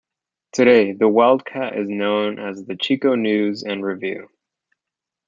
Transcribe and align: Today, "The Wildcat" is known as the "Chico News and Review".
Today, 0.53 0.93
"The 0.93 1.07
Wildcat" 1.07 1.77
is 1.77 1.87
known 1.87 2.39
as 2.39 2.65
the 2.65 2.75
"Chico 2.75 3.13
News 3.13 3.61
and 3.61 3.83
Review". 3.85 4.29